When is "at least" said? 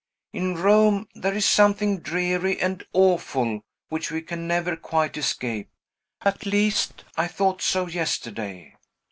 6.23-7.03